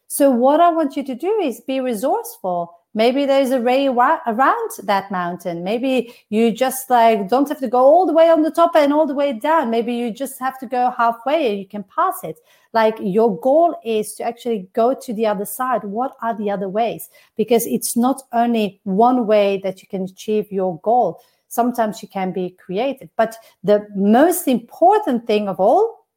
So 0.07 0.29
what 0.29 0.59
I 0.59 0.69
want 0.69 0.95
you 0.95 1.03
to 1.05 1.15
do 1.15 1.39
is 1.39 1.61
be 1.61 1.79
resourceful 1.79 2.75
Maybe 2.93 3.25
there's 3.25 3.51
a 3.51 3.61
way 3.61 3.87
around 3.87 4.71
that 4.83 5.11
mountain. 5.11 5.63
Maybe 5.63 6.13
you 6.29 6.51
just 6.51 6.89
like 6.89 7.29
don't 7.29 7.47
have 7.47 7.61
to 7.61 7.67
go 7.69 7.79
all 7.79 8.05
the 8.05 8.13
way 8.13 8.29
on 8.29 8.41
the 8.41 8.51
top 8.51 8.75
and 8.75 8.91
all 8.91 9.07
the 9.07 9.13
way 9.13 9.31
down. 9.31 9.69
Maybe 9.69 9.93
you 9.93 10.11
just 10.11 10.39
have 10.39 10.59
to 10.59 10.65
go 10.65 10.93
halfway 10.97 11.51
and 11.51 11.59
you 11.59 11.67
can 11.67 11.83
pass 11.83 12.15
it. 12.23 12.39
Like 12.73 12.97
your 13.01 13.39
goal 13.39 13.75
is 13.83 14.13
to 14.15 14.23
actually 14.23 14.69
go 14.73 14.93
to 14.93 15.13
the 15.13 15.27
other 15.27 15.45
side. 15.45 15.83
What 15.83 16.15
are 16.21 16.35
the 16.35 16.49
other 16.49 16.69
ways? 16.69 17.09
Because 17.35 17.65
it's 17.65 17.97
not 17.97 18.21
only 18.31 18.79
one 18.83 19.27
way 19.27 19.59
that 19.63 19.81
you 19.81 19.87
can 19.87 20.03
achieve 20.03 20.51
your 20.51 20.79
goal. 20.79 21.21
Sometimes 21.47 22.01
you 22.01 22.07
can 22.07 22.31
be 22.31 22.51
creative, 22.51 23.09
but 23.17 23.35
the 23.61 23.85
most 23.93 24.47
important 24.47 25.27
thing 25.27 25.49
of 25.49 25.59
all 25.59 26.07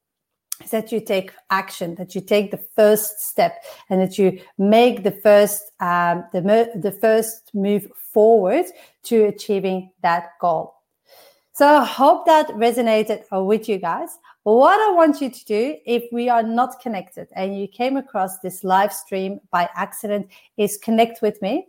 is 0.63 0.71
that 0.71 0.93
you 0.93 1.01
take 1.01 1.33
action, 1.51 1.97
that 1.97 2.15
you 2.15 2.21
take 2.21 2.53
the 2.53 2.65
first 2.77 3.21
step, 3.21 3.65
and 3.91 4.01
that 4.01 4.17
you 4.17 4.41
make 4.59 5.03
the 5.03 5.11
first 5.11 5.73
um, 5.81 6.25
the 6.33 6.71
the 6.77 6.93
first 6.93 7.51
move 7.53 7.89
forward 8.13 8.67
to 9.03 9.25
achieving 9.25 9.91
that 10.03 10.31
goal. 10.41 10.75
So 11.53 11.67
I 11.67 11.85
hope 11.85 12.27
that 12.27 12.49
resonated 12.49 13.25
with 13.31 13.69
you 13.69 13.79
guys. 13.79 14.19
What 14.45 14.79
I 14.79 14.93
want 14.93 15.23
you 15.23 15.31
to 15.31 15.45
do, 15.47 15.77
if 15.87 16.05
we 16.13 16.29
are 16.29 16.43
not 16.43 16.79
connected 16.81 17.29
and 17.35 17.59
you 17.59 17.67
came 17.67 17.97
across 17.97 18.41
this 18.41 18.63
live 18.63 18.93
stream 18.93 19.41
by 19.51 19.71
accident, 19.75 20.29
is 20.59 20.77
connect 20.77 21.23
with 21.23 21.41
me. 21.41 21.67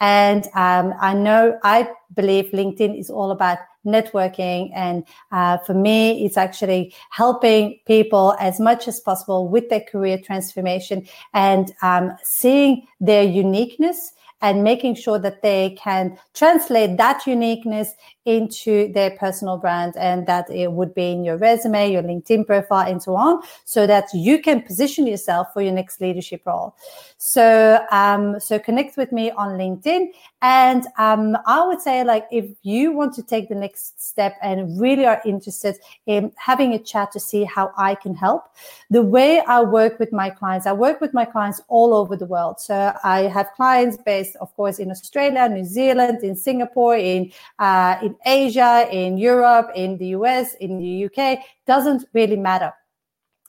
And 0.00 0.46
um, 0.54 0.94
I 0.98 1.12
know 1.12 1.58
I 1.62 1.90
believe 2.14 2.52
LinkedIn 2.52 2.98
is 2.98 3.10
all 3.10 3.32
about 3.32 3.58
networking. 3.84 4.70
And 4.74 5.04
uh, 5.30 5.58
for 5.58 5.74
me, 5.74 6.24
it's 6.24 6.38
actually 6.38 6.94
helping 7.10 7.80
people 7.86 8.34
as 8.40 8.58
much 8.60 8.88
as 8.88 8.98
possible 8.98 9.48
with 9.48 9.68
their 9.68 9.80
career 9.82 10.18
transformation 10.18 11.06
and 11.34 11.74
um, 11.82 12.16
seeing 12.22 12.86
their 12.98 13.24
uniqueness 13.24 14.12
and 14.42 14.62
making 14.62 14.94
sure 14.94 15.18
that 15.18 15.42
they 15.42 15.70
can 15.78 16.18
translate 16.34 16.96
that 16.96 17.26
uniqueness 17.26 17.94
into 18.26 18.92
their 18.92 19.12
personal 19.12 19.56
brand 19.56 19.96
and 19.96 20.26
that 20.26 20.50
it 20.50 20.72
would 20.72 20.92
be 20.94 21.12
in 21.12 21.24
your 21.24 21.36
resume, 21.36 21.92
your 21.92 22.02
LinkedIn 22.02 22.44
profile, 22.44 22.90
and 22.90 23.00
so 23.02 23.14
on, 23.14 23.40
so 23.64 23.86
that 23.86 24.04
you 24.12 24.40
can 24.40 24.60
position 24.60 25.06
yourself 25.06 25.46
for 25.52 25.62
your 25.62 25.72
next 25.72 26.00
leadership 26.00 26.42
role. 26.44 26.74
So, 27.18 27.84
um, 27.92 28.38
so 28.40 28.58
connect 28.58 28.96
with 28.96 29.12
me 29.12 29.30
on 29.30 29.56
LinkedIn. 29.56 30.08
And 30.42 30.86
um, 30.98 31.36
I 31.46 31.64
would 31.64 31.80
say, 31.80 32.04
like, 32.04 32.26
if 32.30 32.50
you 32.62 32.92
want 32.92 33.14
to 33.14 33.22
take 33.22 33.48
the 33.48 33.54
next 33.54 34.04
step 34.04 34.36
and 34.42 34.78
really 34.80 35.06
are 35.06 35.22
interested 35.24 35.76
in 36.06 36.32
having 36.36 36.74
a 36.74 36.78
chat 36.78 37.12
to 37.12 37.20
see 37.20 37.44
how 37.44 37.70
I 37.78 37.94
can 37.94 38.14
help, 38.14 38.44
the 38.90 39.02
way 39.02 39.40
I 39.46 39.62
work 39.62 40.00
with 40.00 40.12
my 40.12 40.30
clients, 40.30 40.66
I 40.66 40.72
work 40.72 41.00
with 41.00 41.14
my 41.14 41.24
clients 41.24 41.60
all 41.68 41.94
over 41.94 42.16
the 42.16 42.26
world. 42.26 42.60
So 42.60 42.92
I 43.04 43.22
have 43.22 43.50
clients 43.54 43.96
based, 43.96 44.25
of 44.36 44.54
course, 44.56 44.78
in 44.78 44.90
Australia, 44.90 45.48
New 45.48 45.64
Zealand, 45.64 46.24
in 46.24 46.34
Singapore, 46.34 46.96
in 46.96 47.32
uh, 47.58 47.96
in 48.02 48.16
Asia, 48.24 48.88
in 48.90 49.18
Europe, 49.18 49.70
in 49.74 49.98
the 49.98 50.08
US, 50.18 50.54
in 50.54 50.78
the 50.78 51.06
UK, 51.06 51.38
doesn't 51.66 52.04
really 52.12 52.36
matter. 52.36 52.72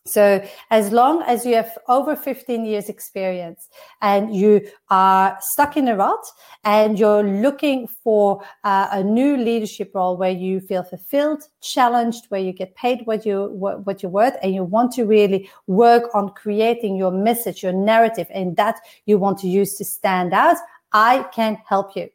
So 0.07 0.43
as 0.69 0.91
long 0.91 1.21
as 1.23 1.45
you 1.45 1.55
have 1.55 1.77
over 1.87 2.15
15 2.15 2.65
years 2.65 2.89
experience 2.89 3.67
and 4.01 4.35
you 4.35 4.67
are 4.89 5.37
stuck 5.41 5.77
in 5.77 5.87
a 5.87 5.95
rut 5.95 6.25
and 6.63 6.97
you're 6.97 7.23
looking 7.23 7.87
for 7.87 8.43
uh, 8.63 8.87
a 8.91 9.03
new 9.03 9.37
leadership 9.37 9.91
role 9.93 10.17
where 10.17 10.31
you 10.31 10.59
feel 10.59 10.83
fulfilled, 10.83 11.43
challenged, 11.61 12.25
where 12.29 12.41
you 12.41 12.53
get 12.53 12.75
paid 12.75 13.01
what 13.05 13.25
you 13.25 13.49
what, 13.51 13.85
what 13.85 14.01
you're 14.01 14.11
worth 14.11 14.35
and 14.41 14.53
you 14.53 14.63
want 14.63 14.91
to 14.93 15.05
really 15.05 15.49
work 15.67 16.03
on 16.13 16.29
creating 16.29 16.95
your 16.95 17.11
message, 17.11 17.61
your 17.61 17.73
narrative 17.73 18.27
and 18.31 18.55
that 18.55 18.79
you 19.05 19.17
want 19.17 19.37
to 19.39 19.47
use 19.47 19.75
to 19.75 19.85
stand 19.85 20.33
out, 20.33 20.57
I 20.93 21.23
can 21.33 21.57
help 21.67 21.95
you. 21.95 22.09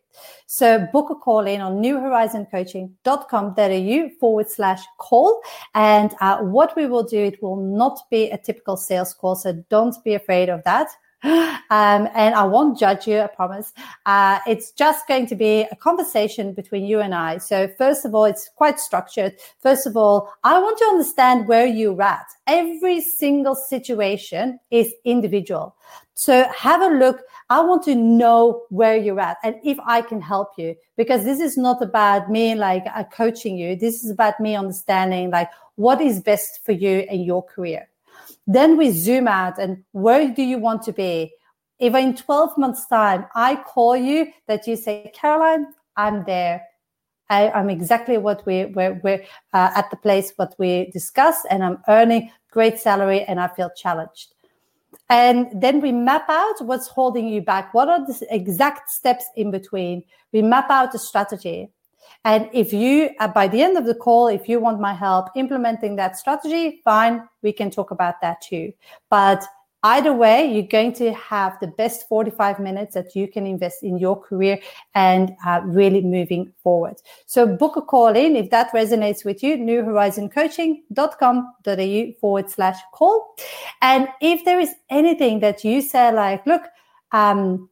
So 0.46 0.86
book 0.92 1.10
a 1.10 1.14
call 1.14 1.46
in 1.46 1.60
on 1.60 1.82
newhorizoncoaching.com.au 1.82 4.08
forward 4.18 4.50
slash 4.50 4.82
call. 4.98 5.40
And 5.74 6.14
uh, 6.20 6.38
what 6.38 6.74
we 6.76 6.86
will 6.86 7.04
do, 7.04 7.18
it 7.18 7.42
will 7.42 7.56
not 7.56 8.00
be 8.10 8.30
a 8.30 8.38
typical 8.38 8.76
sales 8.76 9.14
call. 9.14 9.36
So 9.36 9.64
don't 9.68 9.94
be 10.04 10.14
afraid 10.14 10.48
of 10.48 10.64
that. 10.64 10.88
Um, 11.24 12.06
and 12.14 12.34
I 12.34 12.44
won't 12.44 12.78
judge 12.78 13.06
you, 13.06 13.20
I 13.20 13.28
promise. 13.28 13.72
Uh, 14.04 14.40
it's 14.46 14.72
just 14.72 15.08
going 15.08 15.26
to 15.28 15.34
be 15.34 15.62
a 15.70 15.76
conversation 15.76 16.52
between 16.52 16.84
you 16.84 17.00
and 17.00 17.14
I. 17.14 17.38
So, 17.38 17.66
first 17.78 18.04
of 18.04 18.14
all, 18.14 18.26
it's 18.26 18.50
quite 18.56 18.78
structured. 18.78 19.36
First 19.60 19.86
of 19.86 19.96
all, 19.96 20.30
I 20.44 20.58
want 20.58 20.76
to 20.78 20.84
understand 20.84 21.48
where 21.48 21.64
you're 21.64 22.02
at. 22.02 22.26
Every 22.46 23.00
single 23.00 23.54
situation 23.54 24.60
is 24.70 24.92
individual. 25.06 25.74
So, 26.12 26.46
have 26.54 26.82
a 26.82 26.94
look. 26.94 27.22
I 27.48 27.60
want 27.60 27.84
to 27.84 27.94
know 27.94 28.64
where 28.68 28.96
you're 28.96 29.20
at 29.20 29.38
and 29.42 29.56
if 29.64 29.78
I 29.86 30.02
can 30.02 30.20
help 30.20 30.50
you, 30.58 30.74
because 30.96 31.24
this 31.24 31.40
is 31.40 31.56
not 31.56 31.80
about 31.82 32.30
me 32.30 32.54
like 32.54 32.84
uh, 32.94 33.04
coaching 33.04 33.56
you. 33.56 33.76
This 33.76 34.04
is 34.04 34.10
about 34.10 34.40
me 34.40 34.56
understanding 34.56 35.30
like 35.30 35.48
what 35.76 36.00
is 36.00 36.20
best 36.20 36.64
for 36.64 36.72
you 36.72 37.06
and 37.10 37.24
your 37.24 37.42
career. 37.42 37.88
Then 38.46 38.76
we 38.76 38.90
zoom 38.90 39.28
out 39.28 39.58
and 39.58 39.84
where 39.92 40.28
do 40.32 40.42
you 40.42 40.58
want 40.58 40.82
to 40.82 40.92
be? 40.92 41.32
If 41.78 41.94
in 41.94 42.16
12 42.16 42.58
months' 42.58 42.86
time 42.86 43.26
I 43.34 43.56
call 43.56 43.96
you 43.96 44.32
that 44.46 44.66
you 44.66 44.76
say, 44.76 45.10
Caroline, 45.14 45.66
I'm 45.96 46.24
there. 46.24 46.62
I, 47.28 47.58
am 47.58 47.70
exactly 47.70 48.18
what 48.18 48.44
we, 48.46 48.66
we're, 48.66 49.00
we're 49.02 49.24
uh, 49.52 49.70
at 49.74 49.90
the 49.90 49.96
place 49.96 50.32
what 50.36 50.54
we 50.58 50.90
discussed, 50.90 51.46
and 51.50 51.64
I'm 51.64 51.78
earning 51.88 52.30
great 52.50 52.78
salary 52.78 53.22
and 53.22 53.40
I 53.40 53.48
feel 53.48 53.70
challenged. 53.74 54.34
And 55.08 55.48
then 55.54 55.80
we 55.80 55.92
map 55.92 56.28
out 56.28 56.60
what's 56.60 56.88
holding 56.88 57.28
you 57.28 57.40
back. 57.42 57.72
What 57.74 57.88
are 57.88 58.06
the 58.06 58.26
exact 58.30 58.90
steps 58.90 59.24
in 59.36 59.50
between? 59.50 60.04
We 60.32 60.42
map 60.42 60.70
out 60.70 60.94
a 60.94 60.98
strategy. 60.98 61.70
And 62.24 62.48
if 62.52 62.72
you, 62.72 63.10
uh, 63.18 63.26
by 63.28 63.48
the 63.48 63.62
end 63.62 63.76
of 63.76 63.86
the 63.86 63.94
call, 63.94 64.28
if 64.28 64.48
you 64.48 64.60
want 64.60 64.80
my 64.80 64.94
help 64.94 65.28
implementing 65.36 65.96
that 65.96 66.16
strategy, 66.16 66.80
fine, 66.84 67.28
we 67.42 67.52
can 67.52 67.70
talk 67.70 67.90
about 67.90 68.20
that 68.20 68.40
too. 68.40 68.72
But 69.10 69.44
either 69.82 70.12
way, 70.12 70.46
you're 70.46 70.62
going 70.62 70.92
to 70.92 71.12
have 71.14 71.58
the 71.60 71.66
best 71.66 72.06
45 72.08 72.60
minutes 72.60 72.94
that 72.94 73.16
you 73.16 73.26
can 73.26 73.44
invest 73.46 73.82
in 73.82 73.98
your 73.98 74.20
career 74.20 74.60
and 74.94 75.32
uh, 75.44 75.62
really 75.64 76.00
moving 76.00 76.52
forward. 76.62 76.94
So 77.26 77.44
book 77.46 77.74
a 77.76 77.82
call 77.82 78.14
in 78.14 78.36
if 78.36 78.50
that 78.50 78.72
resonates 78.72 79.24
with 79.24 79.42
you, 79.42 79.56
newhorizoncoaching.com.au 79.56 82.12
forward 82.20 82.50
slash 82.50 82.78
call. 82.92 83.34
And 83.80 84.06
if 84.20 84.44
there 84.44 84.60
is 84.60 84.72
anything 84.88 85.40
that 85.40 85.64
you 85.64 85.80
say 85.80 86.12
like, 86.12 86.46
look, 86.46 86.62
um, 87.10 87.68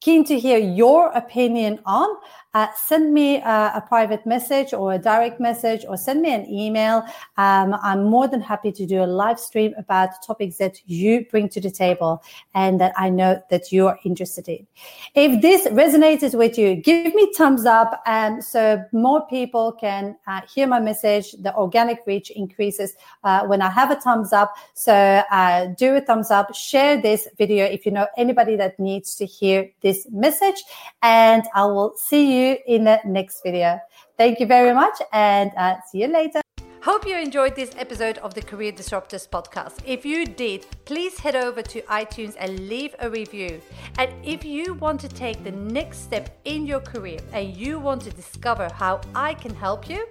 keen 0.00 0.24
to 0.24 0.38
hear 0.38 0.58
your 0.58 1.10
opinion 1.12 1.80
on, 1.84 2.08
uh, 2.54 2.66
send 2.76 3.12
me 3.12 3.36
a, 3.36 3.72
a, 3.74 3.84
private 3.86 4.24
message 4.24 4.72
or 4.72 4.94
a 4.94 4.98
direct 4.98 5.38
message 5.38 5.84
or 5.86 5.96
send 5.96 6.22
me 6.22 6.34
an 6.34 6.48
email. 6.50 7.04
Um, 7.36 7.76
I'm 7.82 8.04
more 8.04 8.26
than 8.26 8.40
happy 8.40 8.72
to 8.72 8.86
do 8.86 9.02
a 9.02 9.06
live 9.06 9.38
stream 9.38 9.74
about 9.76 10.10
topics 10.26 10.56
that 10.56 10.80
you 10.86 11.26
bring 11.30 11.50
to 11.50 11.60
the 11.60 11.70
table 11.70 12.22
and 12.54 12.80
that 12.80 12.94
I 12.96 13.10
know 13.10 13.42
that 13.50 13.70
you're 13.70 13.98
interested 14.04 14.48
in. 14.48 14.66
If 15.14 15.42
this 15.42 15.66
resonated 15.66 16.36
with 16.36 16.56
you, 16.56 16.76
give 16.76 17.14
me 17.14 17.30
thumbs 17.36 17.66
up 17.66 18.02
and 18.06 18.42
so 18.42 18.82
more 18.92 19.26
people 19.26 19.72
can 19.72 20.16
uh, 20.26 20.40
hear 20.52 20.66
my 20.66 20.80
message. 20.80 21.32
The 21.32 21.54
organic 21.54 22.00
reach 22.06 22.30
increases 22.30 22.94
uh, 23.24 23.46
when 23.46 23.60
I 23.60 23.68
have 23.68 23.90
a 23.90 23.96
thumbs 23.96 24.32
up. 24.32 24.54
So 24.72 24.94
uh, 24.94 25.66
do 25.76 25.96
a 25.96 26.00
thumbs 26.00 26.30
up, 26.30 26.54
share 26.54 27.00
this 27.00 27.28
video 27.36 27.66
if 27.66 27.84
you 27.84 27.92
know 27.92 28.06
anybody 28.16 28.56
that 28.56 28.80
needs 28.80 29.16
to 29.16 29.26
hear 29.26 29.70
this 29.82 30.06
message 30.10 30.62
and 31.02 31.44
I 31.54 31.66
will 31.66 31.92
see 31.96 32.32
you 32.32 32.37
you 32.38 32.58
in 32.66 32.84
the 32.84 33.00
next 33.04 33.42
video. 33.42 33.80
Thank 34.16 34.40
you 34.40 34.46
very 34.46 34.74
much 34.74 34.94
and 35.12 35.52
uh, 35.56 35.76
see 35.90 36.02
you 36.02 36.08
later. 36.08 36.40
Hope 36.80 37.06
you 37.06 37.16
enjoyed 37.18 37.54
this 37.54 37.70
episode 37.76 38.16
of 38.18 38.34
the 38.34 38.40
Career 38.40 38.72
Disruptors 38.72 39.28
podcast. 39.28 39.80
If 39.84 40.06
you 40.06 40.24
did, 40.24 40.64
please 40.84 41.18
head 41.18 41.36
over 41.36 41.60
to 41.60 41.82
iTunes 41.82 42.34
and 42.38 42.68
leave 42.68 42.94
a 43.00 43.10
review. 43.10 43.60
And 43.98 44.10
if 44.24 44.44
you 44.44 44.74
want 44.74 45.00
to 45.00 45.08
take 45.08 45.42
the 45.44 45.50
next 45.50 46.04
step 46.04 46.38
in 46.44 46.66
your 46.66 46.80
career 46.80 47.18
and 47.32 47.54
you 47.54 47.78
want 47.78 48.00
to 48.02 48.10
discover 48.10 48.70
how 48.72 49.00
I 49.14 49.34
can 49.34 49.54
help 49.54 49.90
you, 49.90 50.06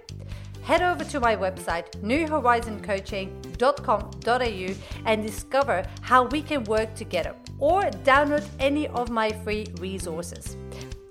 head 0.62 0.82
over 0.82 1.02
to 1.04 1.18
my 1.18 1.34
website, 1.34 1.90
newhorizoncoaching.com.au 2.02 4.74
and 5.06 5.22
discover 5.22 5.84
how 6.02 6.26
we 6.26 6.42
can 6.42 6.62
work 6.64 6.94
together 6.94 7.34
or 7.58 7.84
download 8.04 8.46
any 8.60 8.86
of 8.88 9.08
my 9.10 9.32
free 9.42 9.66
resources. 9.80 10.56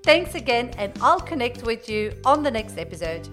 Thanks 0.08 0.36
again, 0.36 0.72
and 0.78 0.94
I'll 1.02 1.20
connect 1.20 1.64
with 1.64 1.90
you 1.90 2.14
on 2.24 2.42
the 2.42 2.50
next 2.50 2.78
episode. 2.78 3.28